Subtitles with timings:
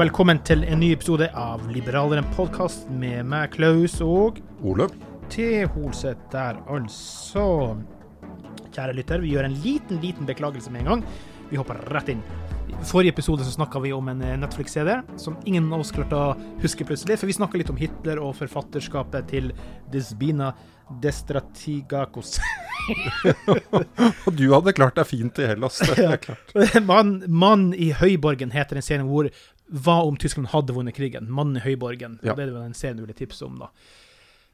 [0.00, 4.86] Velkommen til en ny episode av Liberaleren podkast med meg, Klaus, og Ole?
[5.28, 7.74] Til Holseth der, altså.
[8.72, 11.04] Kjære lytter, vi gjør en liten, liten beklagelse med en gang.
[11.50, 12.24] Vi hopper rett inn.
[12.70, 16.16] I forrige episode så snakka vi om en eh, Netflix-CD som ingen av oss klarte
[16.16, 16.32] å
[16.62, 19.52] huske plutselig, for vi snakka litt om Hitler og forfatterskapet til
[19.92, 20.54] Desbina
[21.02, 22.38] Destratigakos.
[24.26, 25.78] Og du hadde klart deg fint i Hellas.
[25.84, 26.54] Det er klart.
[26.88, 29.28] Mann mann i Høyborgen heter en serie hvor
[29.70, 31.30] hva om Tyskland hadde vunnet krigen?
[31.30, 32.18] Mannen i Høyborgen.
[32.22, 32.34] Ja.
[32.34, 33.70] Det er det en serien du ville tipse om, da.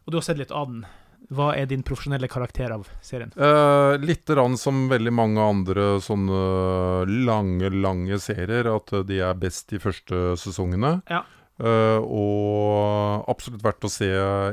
[0.04, 0.84] Og du har sett litt av den.
[1.32, 3.32] Hva er din profesjonelle karakter av serien?
[3.34, 9.81] Eh, litt som veldig mange andre sånne lange, lange serier, at de er best de
[9.82, 11.00] første sesongene.
[11.10, 11.25] Ja.
[11.56, 14.09] Eh, og absolutt verdt å se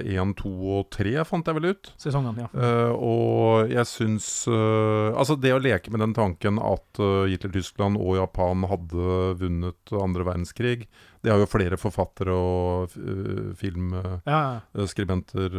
[0.07, 1.89] én, to og tre, fant jeg vel ut.
[1.99, 2.47] Sesongen, ja.
[2.55, 7.99] Uh, og jeg syns uh, Altså, det å leke med den tanken at uh, Hitler-Tyskland
[7.99, 10.87] og Japan hadde vunnet andre verdenskrig,
[11.23, 15.49] det har jo flere forfattere og uh, filmskribenter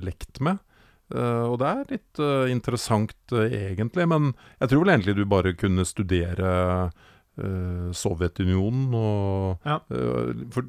[0.00, 0.60] lekt med.
[1.10, 2.20] Og det er litt
[2.52, 4.04] interessant, egentlig.
[4.06, 4.28] Men
[4.60, 6.52] jeg tror vel egentlig du bare kunne studere
[7.96, 9.78] Sovjetunionen og Ja.
[9.90, 10.62] eh, for,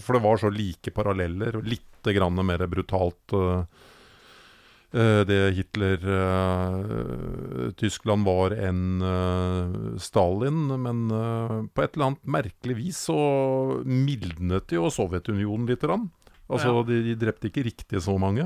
[0.00, 3.32] for det var så like paralleller, og litt grann mer brutalt.
[3.34, 3.64] eh,
[4.94, 5.40] eh, det
[6.96, 13.16] Hitler-Tyskland var enn eh, Stalin, men eh, på et eller annet merkelig vis så
[13.84, 16.08] mildnet jo Sovjetunionen lite grann.
[16.46, 18.44] Altså, de, de drepte ikke riktig så mange.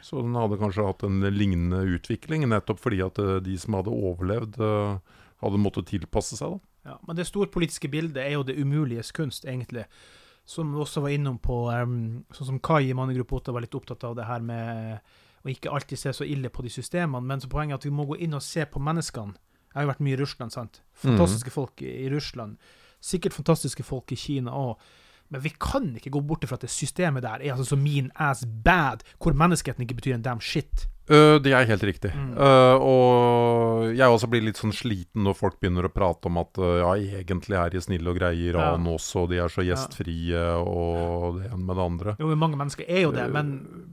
[0.00, 3.92] Så den hadde kanskje hatt en lignende utvikling, nettopp fordi at eh, de som hadde
[3.92, 4.96] overlevd, eh,
[5.44, 6.54] hadde måttet tilpasse seg.
[6.56, 6.58] da.
[6.84, 6.98] Ja.
[7.06, 9.84] Men det storpolitiske bildet er jo det umuliges kunst, egentlig.
[10.44, 13.76] Som vi også var innom på um, Sånn som Kai i Mannegruppe 8 var litt
[13.78, 14.98] opptatt av det her med
[15.42, 17.94] å ikke alltid se så ille på de systemene, men så poenget er at vi
[17.94, 19.34] må gå inn og se på menneskene.
[19.72, 20.82] Jeg har jo vært mye i Russland, sant.
[21.02, 22.58] Fantastiske folk i i Russland.
[23.02, 24.82] Sikkert fantastiske folk i Kina òg.
[25.32, 28.10] Men vi kan ikke gå bort fra at det systemet der er altså så mean
[28.20, 30.86] as bad, hvor menneskeheten ikke betyr en damn shit.
[31.08, 32.12] Uh, det er helt riktig.
[32.14, 32.34] Mm.
[32.36, 33.51] Uh, og
[34.02, 36.90] jeg også blir litt sånn sliten når folk begynner å prate om at øh, ja,
[37.22, 38.94] egentlig er de snille og greie i Iran Ja.
[38.96, 42.14] også, og de er så gjestfrie og det ene med det andre.
[42.20, 43.52] Jo, men mange mennesker er jo det, men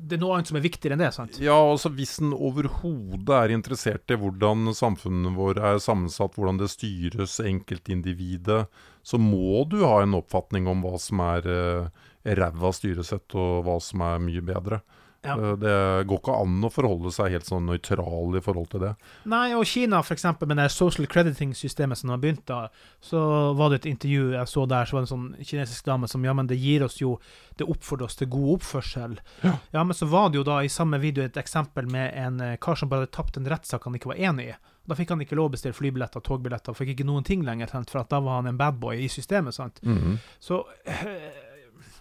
[0.09, 1.39] det er noe annet som er viktigere enn det, sant?
[1.43, 6.71] Ja, altså Hvis en overhodet er interessert i hvordan samfunnet vårt er sammensatt, hvordan det
[6.73, 8.65] styres enkeltindividet,
[9.03, 13.79] så må du ha en oppfatning om hva som er uh, ræva styresett, og hva
[13.83, 14.81] som er mye bedre.
[15.21, 15.33] Ja.
[15.35, 18.93] Eh, Det går ikke an å forholde seg helt sånn nøytral i forhold til det.
[19.25, 22.69] Nei, og Kina, eksempel, med det social crediting-systemet som har begynt da,
[23.03, 26.07] så var det et intervju jeg så der, så var det en sånn kinesisk dame
[26.07, 27.19] som ja, men det gir oss jo
[27.59, 29.17] Det oppfordrer oss til god oppførsel.
[29.43, 29.83] Ja.
[29.83, 32.75] men så var det jo da i samme video et eksempel med en eh, kar
[32.79, 34.55] som bare hadde tapt en rettssak han ikke var enig i.
[34.87, 38.07] Da fikk han ikke lov å bestille flybilletter, togbilletter, fikk ikke noen ting lenger, for
[38.07, 39.53] da var han en bad boy i systemet.
[39.53, 39.81] sant?
[39.83, 40.15] Mhm.
[40.39, 41.48] Så eh,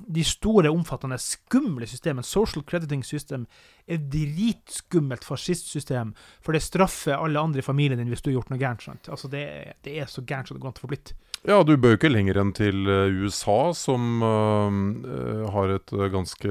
[0.07, 3.47] de store, omfattende, skumle systemene, social crediting system,
[3.89, 6.13] er dritskummelt fascistsystem,
[6.45, 8.85] for det straffer alle andre i familien din hvis du har gjort noe gærent.
[8.85, 9.09] sant?
[9.09, 9.45] Altså, det,
[9.87, 11.15] det er så gærent som det går an til å få blitt.
[11.47, 14.71] Ja, du bør ikke lenger enn til eh, USA, som eh,
[15.55, 16.49] har et ganske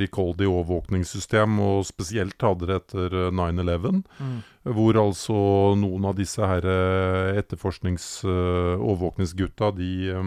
[0.00, 4.02] rikholdig overvåkningssystem, og spesielt hadde det etter eh, 9-11.
[4.78, 5.34] Hvor altså
[5.80, 10.24] noen av disse her eh, etterforsknings-overvåkningsgutta de eh,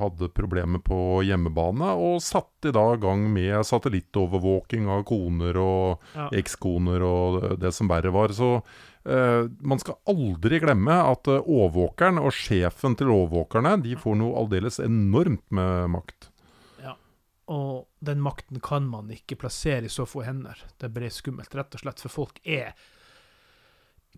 [0.00, 6.28] hadde problemer på hjemmebane, og satte da i gang med satellittovervåking av koner og Ja.
[6.32, 8.28] ekskoner og det- som verre var.
[8.28, 8.62] Så
[9.06, 14.36] eh, man skal aldri glemme at eh, overvåkeren og sjefen til overvåkerne de får noe
[14.36, 16.26] aldeles enormt med makt.
[17.50, 20.54] Og den makten kan man ikke plassere i så få hender.
[20.78, 22.74] Det ble skummelt, rett og slett, for folk er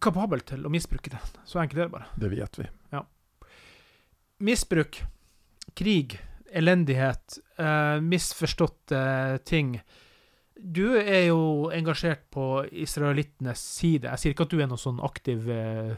[0.04, 1.20] kapabel til å misbruke den.
[1.48, 2.06] Så enkelt er det bare.
[2.20, 2.66] Det vet vi.
[4.42, 5.00] Misbruk,
[5.78, 6.18] krig,
[6.52, 9.76] elendighet, eh, misforståtte ting.
[10.56, 14.10] Du er jo engasjert på israelittenes side.
[14.10, 15.94] Jeg sier ikke at du er noen sånn aktiv eh,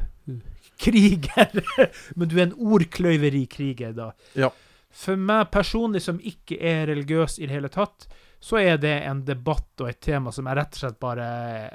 [0.80, 1.58] kriger,
[2.16, 4.12] men du er en ordkløyveri-kriger, da.
[4.38, 4.52] Ja.
[4.94, 8.06] For meg personlig, som ikke er religiøs i det hele tatt,
[8.44, 11.26] så er det en debatt og et tema som jeg rett og slett bare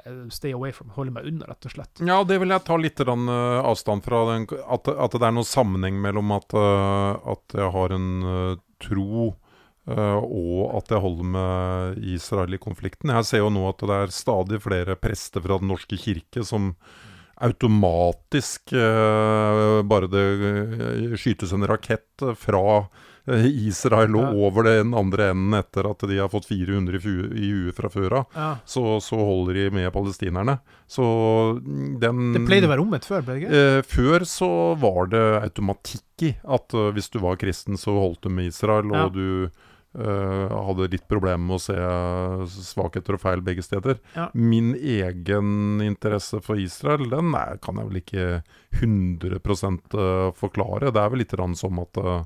[0.06, 2.02] eh, stay away from, holder meg unna, rett og slett.
[2.06, 4.20] Ja, det vil jeg ta litt eh, avstand fra.
[4.38, 8.10] At, at det er noen sammenheng mellom at, eh, jeg har en
[8.78, 9.32] tro
[9.90, 13.10] og at jeg holder med Israel i konflikten.
[13.16, 16.76] Jeg ser jo nå at det er stadig flere prester fra Den norske kirke som
[17.40, 20.26] automatisk Bare det
[21.18, 22.84] skytes en rakett fra
[23.46, 24.30] Israel og Ja.
[24.48, 27.00] over den andre enden etter at de har fått 400
[27.36, 28.50] i huet fra før av, Ja.
[28.66, 30.58] så, så holder de med palestinerne.
[30.90, 31.04] Så
[31.62, 33.50] mm, den Det pleide å være omvendt før, ble ikke?
[33.54, 34.50] Eh, før så
[34.80, 38.90] var det automatikk i at uh, hvis du var kristen, så holdt du med Israel,
[38.92, 39.06] Ja.
[39.06, 39.50] og du
[39.90, 43.96] Uh, hadde litt problemer med å se eh, svakheter og feil begge steder.
[44.14, 44.28] Ja.
[44.38, 48.26] Min egen interesse for Israel, den er, kan jeg vel ikke
[48.78, 50.92] 100 eh, forklare.
[50.94, 52.22] Det er vel litt sånn som at eh,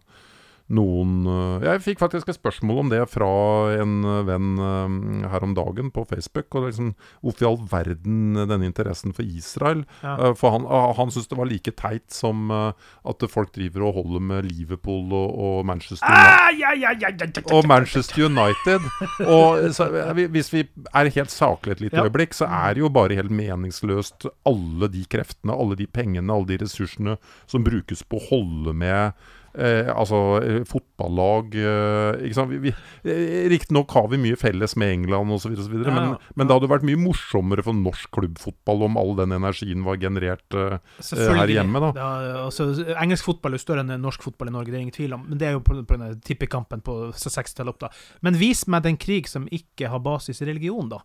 [0.72, 3.28] noen eh, Jeg fikk faktisk et spørsmål om det fra
[3.76, 6.48] en eh, venn eh, her om dagen på Facebook.
[6.56, 9.84] Og liksom, Hvorfor i all verden denne interessen for Israel?
[10.00, 10.32] Ja.
[10.38, 14.24] For han, ah, han syntes det var like teit som at folk driver og holder
[14.24, 17.52] med Liverpool og, og Manchester United.
[17.52, 18.88] Og Manchester United.
[19.26, 19.88] Og så,
[20.32, 20.64] Hvis vi
[20.94, 22.04] er helt saklige et lite Ja.
[22.08, 26.48] øyeblikk, så er det jo bare helt meningsløst alle de kreftene, alle de pengene, alle
[26.48, 27.16] de ressursene
[27.46, 29.12] som brukes på å holde med
[29.54, 32.50] Eh, altså eh, fotballag eh, ikke sant?
[32.50, 32.72] Vi, vi,
[33.06, 36.32] eh, Riktignok har vi mye felles med England osv., Ja, men, ja.
[36.34, 40.58] men det hadde vært mye morsommere for norsk klubbfotball om all den energien var generert
[40.58, 40.82] eh,
[41.14, 41.92] her hjemme, da.
[41.94, 42.10] Ja,
[42.48, 42.66] altså,
[42.98, 45.22] engelsk fotball er større enn norsk fotball i Norge, det er ingen tvil om.
[45.30, 47.94] Men det er jo denne tippekampen på 60-tallet opp, da.
[48.26, 51.04] Men vis meg den krig som ikke har basis i religion, da.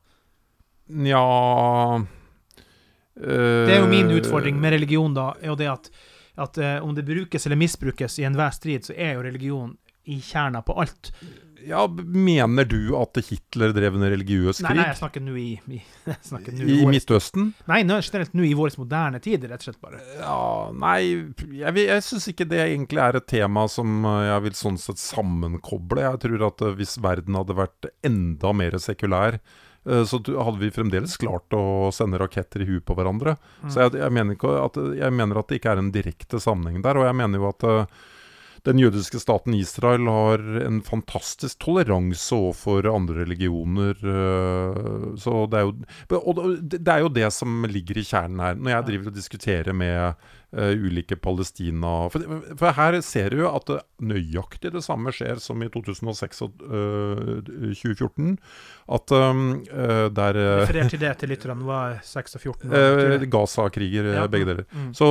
[0.89, 1.25] Nja
[3.13, 5.91] Det er jo min utfordring med religion, da, er jo det at,
[6.39, 9.75] at eh, om det brukes eller misbrukes i enhver strid, så er jo religion
[10.09, 11.11] i kjerna på alt.
[11.67, 14.69] Ja, Mener du at Hitler drev en religiøs krig?
[14.69, 15.79] nei, nei jeg snakker nå i, i,
[16.31, 17.49] nå I vår- Midtøsten?
[17.67, 19.99] Nei, nå, generelt nå i vår moderne tid, rett og slett bare.
[20.21, 20.37] Ja,
[20.71, 21.01] nei
[21.59, 25.03] Jeg, jeg syns ikke det egentlig er et tema som eh, jeg vil sånn sett
[25.03, 26.07] sammenkoble.
[26.07, 29.41] Jeg tror at eh, hvis verden hadde vært enda mer sekulær,
[30.05, 33.37] så hadde vi fremdeles klart å sende raketter i huet på hverandre.
[33.71, 36.99] Så jeg, jeg, mener at, jeg mener at det ikke er en direkte sammenheng der.
[36.99, 37.99] Og jeg mener jo at eh,
[38.67, 43.95] den jødiske staten Israel har en fantastisk toleranse overfor andre religioner.
[44.03, 48.39] øh, Så det er jo Og det det er jo det som ligger i kjernen
[48.39, 48.55] her.
[48.55, 50.13] Når jeg driver og diskuterer med
[50.53, 52.23] øh, ulike Palestina for,
[52.57, 57.41] for her ser du at det nøyaktig det samme skjer som i 2006 og uh,
[57.75, 58.37] 2014.
[58.89, 62.69] At øh, der øh, Referer til det til lytterne, var 6 og 14.
[62.69, 63.29] hva betyr Eh, det?
[63.31, 64.63] Gaza-kriger, eh, Ja, begge deler.
[64.73, 64.93] mm.
[64.93, 65.09] Så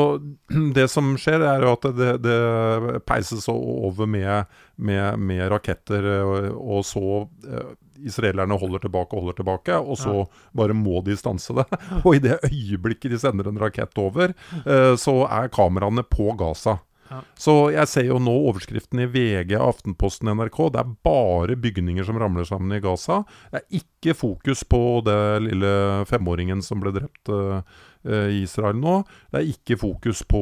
[0.74, 4.44] det som skjer, er jo at det, det peises over med,
[4.76, 7.04] med, med raketter, og, og så
[7.46, 7.74] eh,
[8.06, 10.26] Israelerne holder tilbake og holder tilbake, og så
[10.56, 11.66] bare må de stanse det.
[12.04, 16.78] Og i det øyeblikket de sender en rakett over, eh, så er kameraene på Gaza.
[17.08, 17.22] Ja.
[17.40, 20.58] Så jeg ser jo nå overskriften i VG, Aftenposten, NRK.
[20.74, 23.22] Det er bare bygninger som ramler sammen i Gaza.
[23.48, 25.72] Det er ikke fokus på det lille
[26.10, 27.62] femåringen som ble drept uh,
[28.06, 29.00] i Israel nå.
[29.32, 30.40] Det er ikke fokus på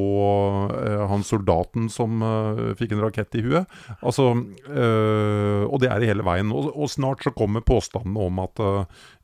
[0.70, 3.76] uh, han soldaten som uh, fikk en rakett i huet.
[4.00, 6.52] Altså, og det er det hele veien.
[6.52, 8.62] Og, snart så kommer påstandene om at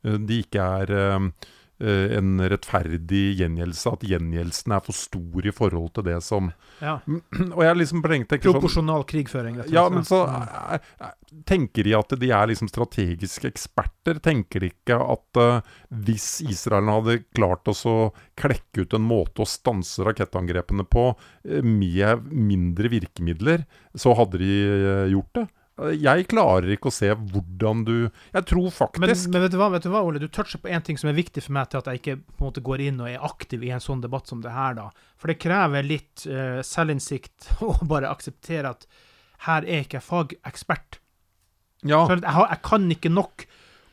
[0.03, 1.19] de ikke er Eh,
[1.83, 3.95] en rettferdig gjengjeldelse.
[3.97, 6.51] At gjengjeldelsen er for stor i forhold til det som
[6.83, 6.99] ja.
[7.57, 9.59] Og jeg liksom tenker sånn- Proporsjonal krigføring.
[9.61, 11.13] Rett ja, men så jeg, jeg,
[11.49, 14.19] tenker de at de er liksom strategiske eksperter.
[14.23, 15.73] Tenker de ikke at uh,
[16.05, 17.95] hvis Israel hadde klart å
[18.39, 24.53] klekke ut en måte å stanse rakettangrepene på uh, med mindre virkemidler, så hadde de
[24.53, 25.47] uh, gjort det?
[25.73, 29.71] Jeg klarer ikke å se hvordan du Jeg tror faktisk Men, men vet, du hva,
[29.73, 30.21] vet, du hva, Ole?
[30.21, 32.43] Du toucher på en ting som er viktig for meg til at jeg ikke på
[32.43, 34.77] en måte går inn og er aktiv i en sånn debatt som det her.
[34.77, 34.91] da.
[35.17, 38.85] For det krever litt uh, selvinnsikt å bare akseptere at
[39.47, 40.99] her er ikke jeg fagekspert.
[41.83, 42.05] Ja.
[42.07, 43.47] jeg, jeg, kan ikke nok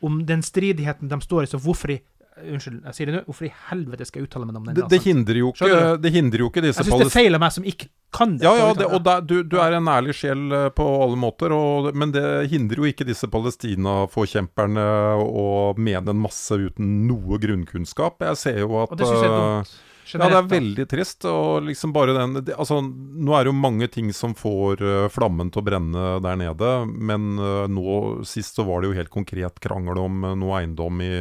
[0.04, 2.02] om den stridigheten de står i, så hvorfor i
[2.40, 3.22] Unnskyld, jeg sier det nå.
[3.28, 4.78] Hvorfor i helvete skal jeg uttale meg om den?
[4.78, 7.54] Det, det, hindrer, jo ikke, det hindrer jo ikke disse Jeg syns det feiler meg
[7.56, 8.46] som ikke kan det.
[8.46, 11.54] Ja, ja, det, og der, du, du, er en ærlig sjel eh, på alle måter,
[11.54, 14.88] og, men det hindrer jo ikke disse Palestina-forkjemperne
[15.20, 15.46] å
[15.78, 18.24] mene en masse uten noe grunnkunnskap.
[18.32, 19.70] Jeg ser jo at og det synes jeg er dumt.
[19.70, 19.86] Eh,
[20.18, 21.24] ja, det er veldig trist.
[21.28, 25.06] Og liksom bare den det, Altså, nå er det jo mange ting som får uh,
[25.12, 26.72] flammen til å brenne der nede.
[26.90, 31.02] Men uh, nå sist så var det jo helt konkret krangel om uh, noe eiendom
[31.04, 31.12] i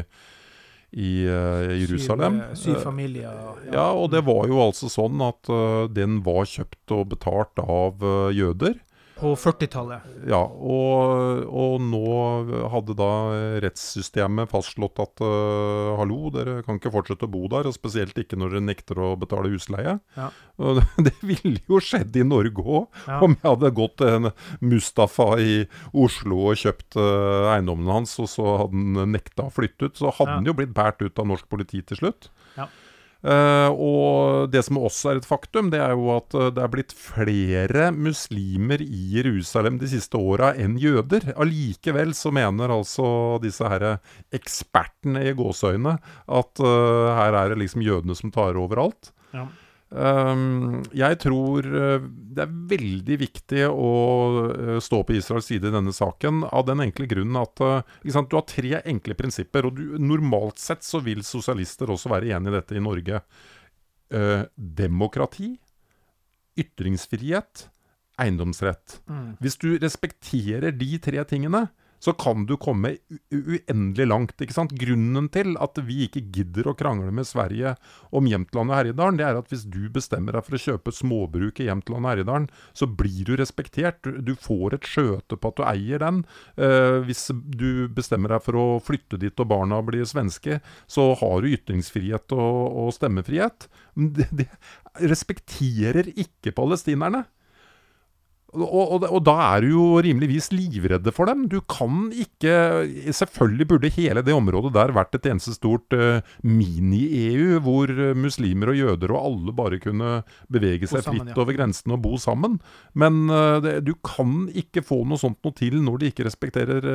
[0.91, 2.41] i uh, Jerusalem.
[2.53, 3.29] Syv, syv familier.
[3.29, 3.55] Ja.
[3.74, 3.88] ja.
[3.93, 5.51] og det var jo altså sånn at
[5.93, 8.05] den var kjøpt og betalt av
[8.36, 8.79] jøder.
[9.20, 10.06] På 40-tallet.
[10.32, 12.12] Ja, og, og, nå
[12.72, 13.10] hadde da
[13.66, 18.40] rettssystemet fastslått at uh, hallo, dere kan ikke fortsette å bo der, og spesielt ikke
[18.40, 19.98] når dere nekter å betale husleie.
[20.16, 20.30] Ja.
[20.64, 23.20] Og det, ville jo skjedd i Norge òg, ja.
[23.26, 24.30] om jeg hadde gått til
[24.64, 25.56] Mustafa i
[25.92, 30.00] Oslo og kjøpt uh, eiendommen hans, og så hadde han nekta å flytte ut.
[30.00, 32.32] Så hadde han jo blitt båret ut av norsk politi til slutt.
[32.56, 32.70] Ja.
[33.20, 36.72] Uh, og det som også er et faktum, det er jo at uh, det er
[36.72, 41.34] blitt flere muslimer i Jerusalem de siste åra enn jøder.
[41.36, 43.10] Allikevel så mener altså
[43.44, 43.98] disse her
[44.36, 49.12] ekspertene i gåseøyne at uh, her er det liksom jødene som tar over alt.
[49.36, 49.50] Ja.
[49.89, 53.93] Um, jeg tror uh, det er veldig viktig å
[54.38, 57.63] uh, stå på Israels side i denne saken, av den enkle grunnen at
[58.13, 59.65] sant, du har tre enkle prinsipper.
[59.65, 63.24] og du, Normalt sett så vil sosialister også være enig i dette i Norge.
[64.55, 65.51] demokrati,
[66.58, 67.67] ytringsfrihet,
[68.19, 69.00] eiendomsrett.
[69.10, 69.36] Mm.
[69.41, 71.67] Hvis du respekterer de tre tingene,
[72.00, 72.96] så kan du komme
[73.32, 74.41] uendelig langt.
[74.41, 74.75] ikke sant?
[74.79, 77.75] Grunnen til at vi ikke gidder å krangle med Sverige
[78.15, 81.60] om Jämtland og Herjedalen, det er at hvis du bestemmer deg for å kjøpe småbruk
[81.60, 84.08] i Jämtland og Herjedalen, så blir du respektert.
[84.24, 86.24] Du, får et skjøte på at du eier den.
[86.56, 91.41] Uh, hvis du bestemmer deg for å flytte dit og barna blir svenske, så har
[91.41, 93.68] du ytringsfrihet og, og stemmefrihet.
[94.00, 94.48] Det, det
[95.12, 97.25] respekterer ikke palestinerne.
[98.50, 101.46] Og, og, og, da er du jo rimeligvis livredde for dem.
[101.51, 102.56] Du kan ikke
[103.13, 108.72] Selvfølgelig burde hele det området der vært et eneste stort uh, mini-EU, hvor uh, muslimer
[108.74, 110.12] og jøder og alle bare kunne
[110.51, 111.44] bevege seg sammen, fritt ja.
[111.44, 112.58] over grensene og bo sammen.
[112.98, 116.89] Men uh, det, du kan ikke få noe sånt noe til når de ikke respekterer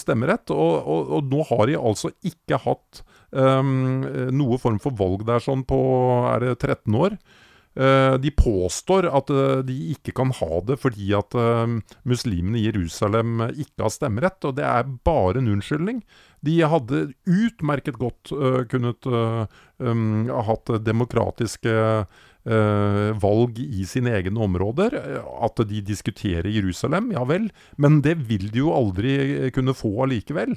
[0.00, 0.50] stemmerett.
[0.54, 4.02] Og, og, nå har de altså ikke hatt um,
[4.34, 5.78] noe form for valg der sånn på
[6.32, 7.16] er det 13 år.
[7.72, 12.66] Eh, de påstår at eh, de ikke kan ha det fordi at eh, muslimene i
[12.66, 16.02] Jerusalem ikke har stemmerett, og det er bare en unnskyldning.
[16.44, 18.32] De hadde utmerket godt
[18.66, 21.74] kunnet um, hatt demokratiske
[23.22, 24.96] valg i sine egne områder.
[25.22, 27.46] At de diskuterer Jerusalem, ja vel,
[27.78, 29.14] men det vil de jo aldri
[29.54, 30.56] kunne få allikevel.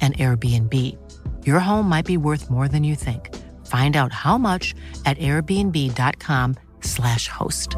[0.00, 0.96] an Airbnb.
[1.44, 3.30] Your home might be worth more than you think.
[3.66, 4.74] Find out how much
[5.04, 7.76] at airbnb.com/slash host.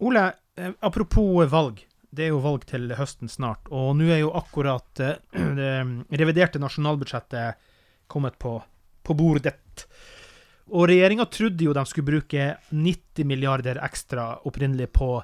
[0.00, 1.86] Ole, eh, apropos valg.
[2.10, 5.14] Det er jo valg til høsten snart, og nå er jo akkurat eh,
[5.60, 7.54] det reviderte nasjonalbudsjettet
[8.10, 8.62] kommet på,
[9.06, 9.86] på bordet.
[10.70, 15.16] Og regjeringa trodde jo de skulle bruke 90 milliarder ekstra opprinnelig på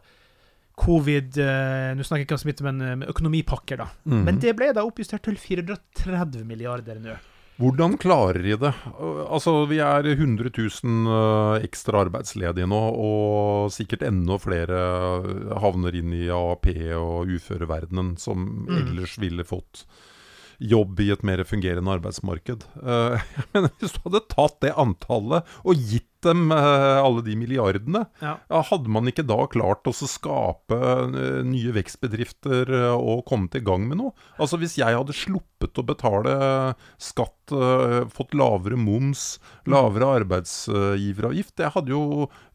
[0.76, 3.87] covid eh, Nå snakker jeg ikke om smitte, men eh, økonomipakker, da.
[4.04, 4.25] Mhm.
[4.28, 7.16] Men det ble da oppjustert til 430 milliarder nå.
[7.56, 8.71] Hvordan klarer de det?
[9.33, 14.83] Altså, Vi er 100 000 eh, ekstra arbeidsledige nå, og sikkert enda flere
[15.64, 16.68] havner inn i AAP
[17.00, 18.76] og uføreverdenen, som Mm.
[18.83, 19.87] ellers ville fått
[20.62, 22.66] jobb i et mer fungerende arbeidsmarked.
[22.82, 28.00] Jeg Men hvis du hadde tatt det antallet og gitt dem eh, alle de milliardene,
[28.25, 28.32] Ja.
[28.70, 33.84] hadde man ikke da klart å skape eh, nye vekstbedrifter eh, og kommet i gang
[33.86, 34.14] med noe?
[34.40, 36.34] Altså Hvis jeg hadde sluppet å betale
[36.98, 39.36] skatt, eh, fått lavere moms,
[39.70, 42.02] lavere arbeidsgiveravgift Det hadde jo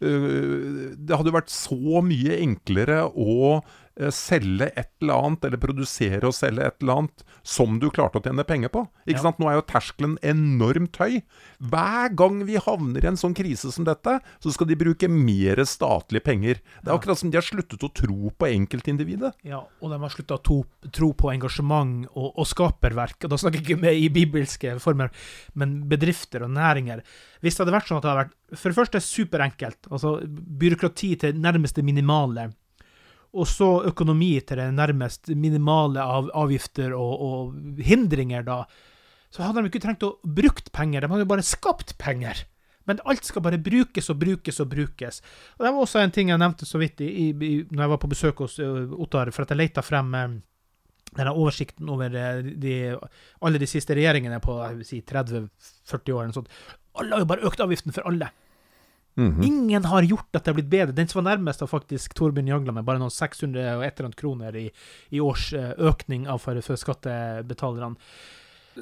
[0.02, 3.81] eh, Det hadde vært så mye enklere å eh,
[4.12, 8.24] selge et eller annet, eller produsere og selge et eller annet, som du klarte å
[8.24, 8.86] tjene penger på.
[9.06, 9.22] Ikke Ja.
[9.26, 9.40] sant?
[9.40, 11.22] Nå er jo terskelen enormt høy.
[11.62, 15.56] Hver gang vi havner i en sånn krise som dette, så skal de bruke mer
[15.66, 16.62] statlige penger.
[16.84, 19.34] Det er akkurat som de har sluttet å tro på enkeltindividet.
[19.44, 23.24] Ja, og de har slutta å to, tro på engasjement og, og skaperverk.
[23.26, 25.12] Og da snakker jeg ikke med i bibelske former,
[25.56, 27.02] men bedrifter og næringer.
[27.42, 31.16] Hvis det hadde vært sånn at det hadde vært for det første superenkelt, altså byråkrati
[31.20, 32.52] til nærmeste minimale,
[33.32, 38.64] og så økonomi til det nærmest minimale av avgifter og, og hindringer, da,
[39.32, 42.44] så hadde de ikke trengt å brukt penger, de hadde jo bare skapt penger.
[42.90, 45.22] Men alt skal bare brukes og brukes og brukes.
[45.56, 48.02] Og Det var også en ting jeg nevnte så vidt i, i, når jeg var
[48.02, 48.72] på besøk hos ø,
[49.06, 50.34] Ottar, for at jeg leita frem eh,
[51.14, 52.76] denne oversikten over eh, de,
[53.46, 56.34] alle de siste regjeringene på si, 30-40 år.
[56.36, 56.50] sånt.
[57.00, 58.32] Alle har jo bare økt avgiften for alle.
[59.20, 59.44] Mhm.
[59.44, 60.96] Ingen har gjort at det har blitt bedre.
[60.96, 64.08] Den som var nærmest, var faktisk Torbjørn Jagland med bare noen 600 og et eller
[64.08, 64.70] annet kroner i,
[65.12, 68.00] i års eh, økning av for, for skattebetalerne.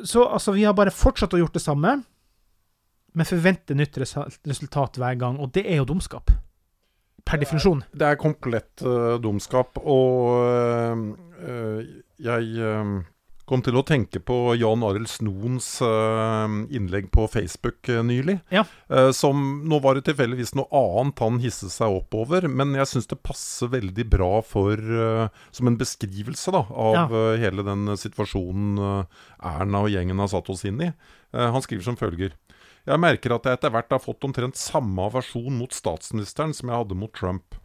[0.05, 1.95] Så altså, vi har bare fortsatt å gjort det samme,
[3.17, 6.29] men forventer nytt resultat hver gang, og det er jo dumskap.
[7.25, 7.81] Per definisjon.
[7.91, 11.01] Det er komplett uh, dumskap, og uh,
[11.41, 11.81] uh,
[12.21, 12.69] jeg
[13.49, 18.37] kom til å tenke på Jan Arild Snoens eh, innlegg på Facebook eh, nylig.
[18.53, 18.63] Ja.
[18.93, 22.91] Eh, som Nå var det tilfeldigvis noe annet han hisset seg opp over, men jeg
[22.91, 24.77] syns det passer veldig bra for
[25.55, 30.65] som en beskrivelse da, av eh, hele den situasjonen Erna og gjengen har satt oss
[30.67, 30.91] inn i.
[31.33, 32.35] Han skriver som følger.
[32.87, 36.81] Jeg merker at jeg etter hvert har fått omtrent samme aversjon mot statsministeren som jeg
[36.83, 37.57] hadde mot Trump.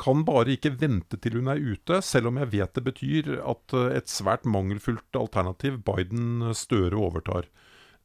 [0.00, 3.74] Kan bare ikke vente til hun er ute, selv om jeg vet det betyr at
[3.76, 7.50] eh, et svært mangelfullt alternativ Biden-Støre overtar.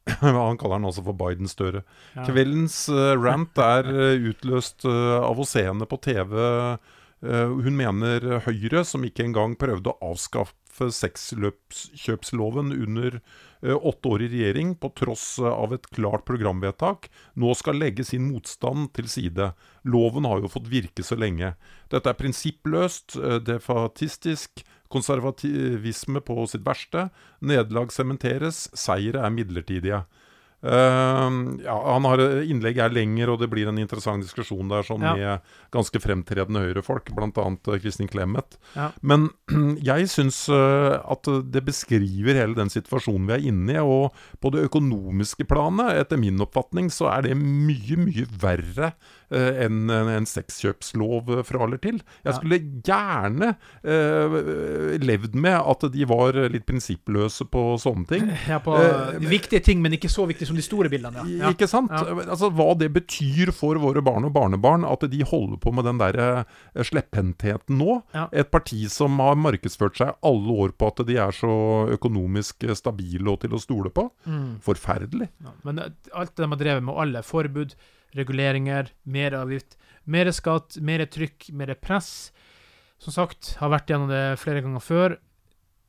[0.20, 1.82] Han kaller han altså for Biden-Støre.
[2.14, 2.26] Ja.
[2.28, 6.36] Kveldens eh, rant er eh, utløst eh, av å se henne på TV.
[7.24, 14.26] Eh, hun mener Høyre, som ikke engang prøvde å avskaffe sexkjøpsloven under eh, åtte år
[14.26, 17.08] i regjering, på tross eh, av et klart programvedtak,
[17.40, 19.50] nå skal legge sin motstand til side.
[19.88, 21.54] Loven har jo fått virke så lenge.
[21.92, 27.08] Dette er prinsippløst, defatistisk, konservativisme på sitt verste.
[27.40, 30.04] Nederlag sementeres, seire er midlertidige.
[30.64, 31.30] Eh,
[31.64, 35.14] ja, han har Innlegg er lenger, og det blir en interessant diskusjon der sånn Ja.
[35.14, 35.40] med
[35.70, 37.78] ganske fremtredende høyrefolk, bl.a.
[37.82, 38.56] Kristin Clemet.
[38.74, 38.90] Ja.
[39.02, 39.30] Men
[39.82, 43.82] jeg syns uh, at det beskriver hele den situasjonen vi er inne i.
[43.82, 49.25] Og på det økonomiske planet, etter min oppfatning, så er det mye, mye verre eh,
[49.30, 52.00] enn en, en sexkjøpslov eh, fra eller til.
[52.26, 54.36] Jeg skulle gjerne eh,
[55.02, 58.30] levd med at de var litt prinsippløse på sånne ting.
[58.46, 61.50] Ja, på Eh, viktige ting, men ikke så viktige som de store bildene, ja.
[61.52, 61.92] Ikke sant?
[61.92, 62.16] Ja.
[62.26, 66.00] Altså Hva det betyr for våre barn og barnebarn at de holder på med den
[66.00, 68.00] der eh, slepphendtheten nå.
[68.16, 68.26] Ja.
[68.32, 71.56] Et parti som har markedsført seg alle år på at de er så
[71.96, 74.08] økonomisk stabile og til å stole på.
[74.28, 74.58] Mm.
[74.64, 75.30] Forferdelig.
[75.66, 77.76] Men alt det de har drevet med, alle forbud,
[78.16, 82.32] reguleringer, mer avgift, mer skatt, mer trykk, mer press
[82.98, 85.16] Som sagt, har vært gjennom det flere ganger før.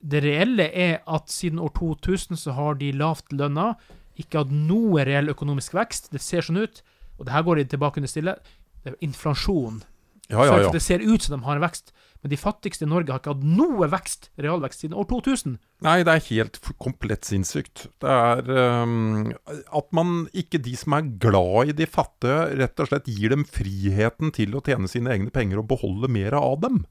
[0.04, 3.78] Det reelle er at siden år 2000 så har de lavt lønna
[4.20, 6.12] ikke hatt noe reell økonomisk vekst.
[6.12, 6.82] Det ser sånn ut,
[7.18, 8.36] og det her går de tilbake under stille.
[8.84, 9.80] Det er inflasjon.
[10.28, 10.72] Ja, ja, ja.
[10.74, 11.94] Det ser ut som de har en vekst,
[12.28, 15.54] men de fattigste i Norge har ikke hatt noe vekst, realvekst, siden år 2000.
[15.86, 17.86] Nei, det er helt komplett sinnssykt.
[18.04, 18.52] Det er
[18.84, 23.32] um, at man ikke de som er glad i de fattige, rett og slett gir
[23.32, 26.84] dem friheten til å tjene sine egne penger og beholde mer av dem.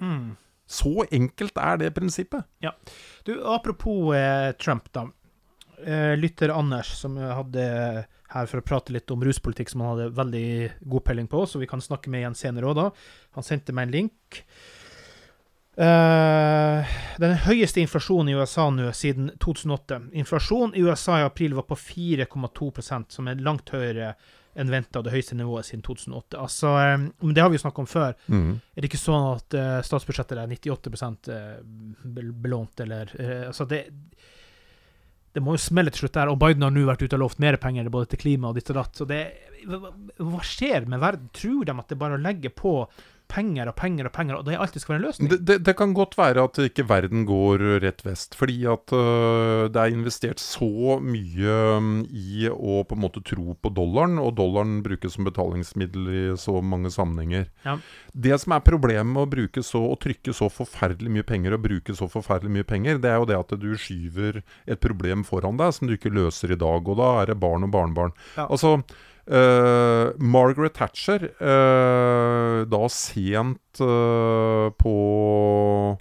[0.67, 2.49] Så enkelt er det prinsippet.
[3.29, 5.05] Du, apropos eh, Trump, da.
[5.85, 7.67] Eh, lytter Anders, som hadde
[8.33, 10.49] her for å prate litt om ruspolitikk, som han hadde veldig
[10.89, 12.89] god peiling på, så vi kan snakke med igjen senere òg, da.
[13.39, 14.43] Han sendte meg en link.
[15.77, 20.01] Eh, den høyeste inflasjonen i USA nå siden 2008.
[20.17, 24.15] Inflasjonen i USA i april var på 4,2% som er langt høyere
[24.57, 26.39] enn venta, det høyeste nivået siden 2008.
[26.41, 28.15] Altså, um, det har vi jo snakket om før.
[28.73, 31.59] Er det ikke sånn at uh, statsbudsjettet er 98 eh,
[32.41, 33.83] belånt, eller uh, Altså, det
[35.37, 37.43] Det må jo smelle til slutt der, og Biden har nå vært ute og lovt
[37.45, 38.97] mer penger både til klima og ditt og datt.
[38.97, 39.21] Så det
[39.69, 41.29] hva, skjer med verden?
[41.37, 42.73] Tror de at det bare legger å legge på
[43.31, 45.31] penger og penger og penger, og det alltid skal være en løsning?
[45.33, 49.67] Det, det, det kan godt være at ikke verden går rett vest, fordi at uh,
[49.73, 51.57] det er investert så mye
[52.11, 56.61] i å på en måte tro på dollaren, og dollaren brukes som betalingsmiddel i så
[56.63, 57.49] mange sammenhenger.
[57.67, 57.79] Ja.
[58.13, 61.67] Det som er problemet med å bruke så, å trykke så forferdelig mye penger og
[61.67, 65.59] bruke så forferdelig mye penger, det er jo det at du skyver et problem foran
[65.61, 68.17] deg som du ikke løser i dag, og da er det barn og barnebarn.
[68.37, 68.49] Ja.
[68.49, 68.79] Altså,
[69.27, 75.99] eh, Margaret Thatcher, uh, da sent uh, på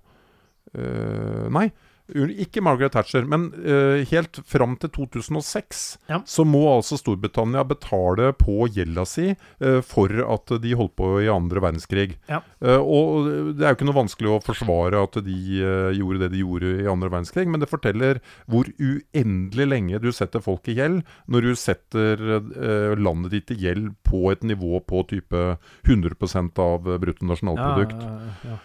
[0.75, 1.69] Nei,
[2.13, 6.21] ikke Margaret Thatcher, men uh, helt fram til 2006 Ja.
[6.25, 11.29] så må altså Storbritannia betale på gjelda si uh, for at de holdt på i
[11.31, 12.17] andre verdenskrig.
[12.29, 12.41] Ja.
[12.61, 15.39] Uh, og det er jo ikke noe vanskelig å forsvare at de
[15.95, 20.43] gjorde det de gjorde i andre verdenskrig, men det forteller hvor uendelig lenge du setter
[20.43, 22.21] folk i gjeld når du setter
[22.99, 25.43] landet ditt i gjeld på et nivå på type
[25.87, 26.15] 100
[26.61, 27.99] av bruttonasjonalprodukt.
[28.01, 28.15] Ja,
[28.45, 28.61] ja, ja.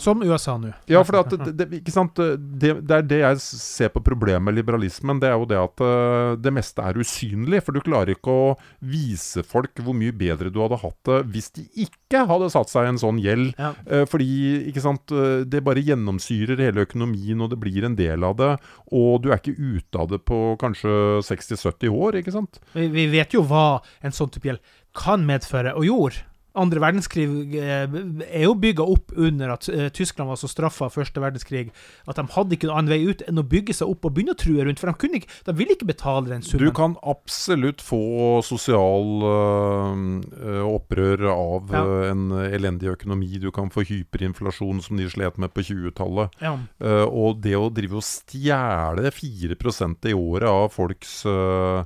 [0.00, 0.72] Som USA nå.
[0.90, 2.16] Ja, for det, det, ikke sant?
[2.16, 5.20] Det, det er det jeg ser på problemet med liberalismen.
[5.22, 7.62] Det er jo det at eh, det meste er usynlig.
[7.64, 11.50] For du klarer ikke å vise folk hvor mye bedre du hadde hatt det hvis
[11.56, 13.52] de ikke hadde satt seg i en sånn gjeld.
[13.60, 13.72] Ja.
[13.86, 14.30] Eh, fordi
[14.72, 18.52] ikke sant, eh, det bare gjennomsyrer hele økonomien, og det blir en del av det.
[18.92, 22.62] Og du er ikke ute av det på kanskje 60-70 år, ikke sant?
[22.76, 24.62] Vi, vi vet jo hva en sånn type gjeld
[24.96, 26.26] kan medføre, og gjorde.
[26.58, 27.24] Andre verdenskrig
[27.56, 27.86] eh,
[28.28, 31.70] er jo bygga opp under at eh, Tyskland var så straffa første verdenskrig
[32.04, 34.34] at de hadde ikke noen annen vei ut enn å bygge seg opp og begynne
[34.34, 36.66] å true rundt, for de, kunne ikke, de ville ikke betale den summen.
[36.66, 38.02] Du kan absolutt få
[38.44, 41.82] sosial øh, opprør av Ja.
[42.10, 43.38] en elendig økonomi.
[43.40, 46.36] Du kan få hyperinflasjon som de slet med på 20-tallet.
[46.42, 46.56] Ja.
[46.82, 51.84] Uh, og det å drive og stjele 4% i året av folks øh,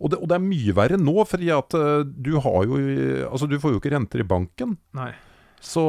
[0.00, 2.80] og, det, og det er mye verre nå, fordi at øh, du har jo
[3.28, 4.76] Altså, du får jo ikke renter i banken.
[4.96, 5.12] Nei.
[5.64, 5.84] Så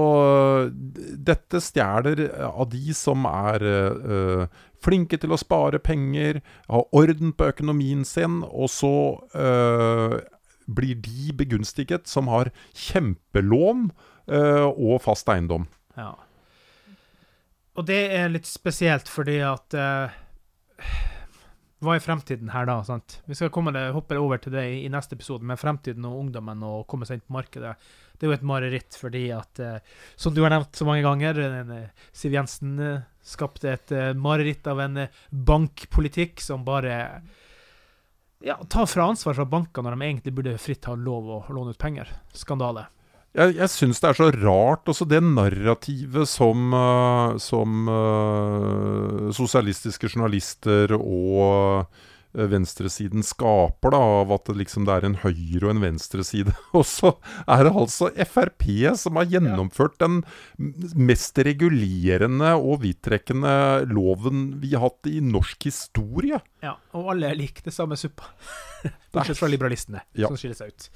[1.28, 4.46] dette stjeler av de som er øh,
[4.86, 6.40] flinke til å spare penger,
[6.70, 8.94] har orden på økonomien sin, og så
[9.36, 10.20] øh,
[10.66, 13.90] blir de begunstiget som har kjempelån
[14.32, 15.68] øh, og fast eiendom.
[15.98, 16.14] Ja.
[17.76, 20.16] Og det er litt spesielt fordi at eh,
[21.86, 22.80] Hva er fremtiden her da?
[22.88, 23.20] sant?
[23.30, 26.18] Vi skal komme det, hoppe over til det i, i neste episode, med fremtiden og
[26.24, 27.76] ungdommen og komme seg inn på markedet.
[28.16, 31.38] Det er jo et mareritt fordi at, eh, som du har nevnt så mange ganger,
[31.38, 36.98] den, eh, Siv Jensen eh, skapte et eh, mareritt av en eh, bankpolitikk som bare
[38.46, 41.76] ja, tar fra ansvar fra bankene når de egentlig burde fritt ha lov å låne
[41.76, 42.10] ut penger.
[42.34, 42.88] Skandale.
[43.36, 50.08] Jeg, jeg syns det er så rart, også det narrativet som, øh, som uh, sosialistiske
[50.08, 51.90] journalister og
[52.32, 56.54] øh, venstresiden skaper, da, av at det liksom det er en høyre- og en venstreside.
[56.80, 57.12] Og så
[57.44, 58.64] er det altså Frp
[59.02, 60.22] som har gjennomført den
[60.96, 66.40] mest regulerende og vidtrekkende loven vi har hatt i norsk historie.
[66.64, 68.32] Ja, og alle er like det samme suppa.
[69.12, 70.32] Bortsett fra liberalistene, Ja.
[70.32, 70.88] som skiller seg ut.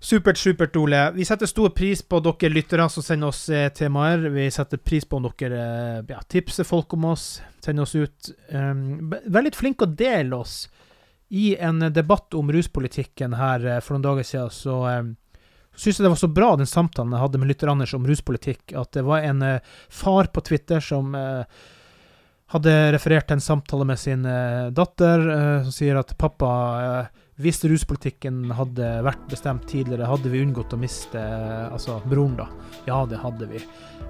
[0.00, 1.10] Supert, supert, Ole.
[1.10, 4.28] Vi setter stor pris på dere lyttere som sender oss eh, temaer.
[4.30, 5.62] Vi setter pris på om dere
[5.98, 8.30] eh, ja, tipser folk om oss, sender oss ut.
[8.54, 10.68] Um, vær litt flink å dele oss
[11.34, 15.02] I en debatt om ruspolitikken her eh, for noen dager siden, så eh,
[15.74, 18.72] syns jeg det var så bra, den samtalen jeg hadde med lytter Anders om ruspolitikk,
[18.78, 21.42] at det var en eh, far på Twitter som eh,
[22.54, 25.26] hadde referert til en samtale med sin eh, datter,
[25.66, 26.50] som sier at pappa
[27.38, 31.20] hvis ruspolitikken hadde vært bestemt tidligere, hadde vi unngått å miste
[31.70, 32.48] altså broren, da?
[32.88, 33.60] Ja, det hadde vi.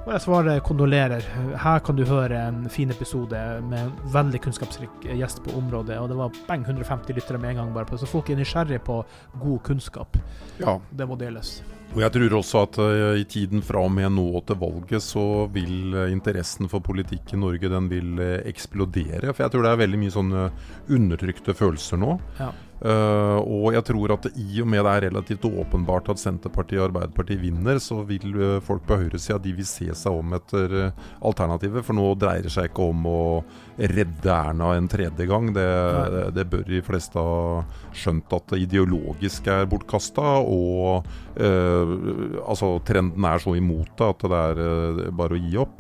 [0.07, 1.25] Og jeg svarer kondolerer.
[1.61, 3.37] Her kan du høre en fin episode
[3.69, 5.99] med en veldig kunnskapsrik gjest på området.
[6.01, 8.81] Og det var bang 150 lyttere med en gang, bare på så folk er nysgjerrige
[8.87, 9.03] på
[9.43, 10.17] god kunnskap.
[10.63, 10.79] Ja.
[10.89, 11.59] Det må deles.
[11.93, 15.45] Og jeg tror også at uh, i tiden fra og med nå til valget, så
[15.53, 19.35] vil uh, interessen for politikk i Norge den vil eksplodere.
[19.35, 20.47] For jeg tror det er veldig mye sånne
[20.97, 22.17] undertrykte følelser nå.
[22.41, 22.49] Ja.
[22.79, 26.93] Uh, og jeg tror at i og med det er relativt åpenbart at Senterpartiet og
[26.93, 31.09] Arbeiderpartiet vinner, så vil uh, folk på høyresida de vil se seg om etter uh,
[31.27, 31.83] alternativet.
[31.87, 33.23] For nå dreier det seg ikke om å
[33.79, 35.51] redde Erna en tredje gang.
[35.57, 35.67] Det,
[36.15, 37.65] det, det bør de fleste ha
[37.99, 40.39] skjønt at det ideologisk er bortkasta.
[40.43, 41.07] Og
[41.39, 45.77] altså trenden er så imot det at det er bare å gi opp.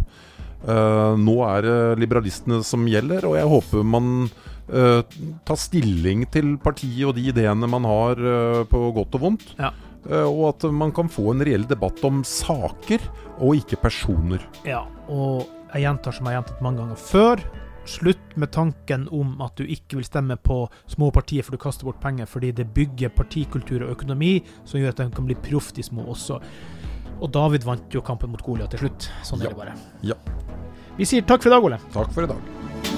[1.18, 4.28] nå er det liberalistene som gjelder, og jeg håper man
[4.72, 5.02] uh,
[5.46, 9.52] ta stilling til partiet og de ideene man har, uh, på godt og vondt.
[9.58, 9.72] Ja.
[10.08, 13.02] Uh, og at man kan få en reell debatt om saker,
[13.38, 14.44] og ikke personer.
[14.66, 17.42] Ja, og jeg gjentar som jeg har gjentatt mange ganger før.
[17.88, 20.60] Slutt med tanken om at du ikke vil stemme på
[20.92, 24.92] små partier for du kaster bort penger, fordi det bygger partikultur og økonomi som gjør
[24.92, 26.40] at de kan bli proff, de små også.
[27.18, 29.10] Og David vant jo kampen mot Goliat til slutt.
[29.26, 29.48] Sånn ja.
[29.48, 29.76] er det bare.
[30.12, 30.20] Ja.
[30.98, 31.82] Vi sier takk for i dag, Ole.
[31.94, 32.97] Takk for i dag.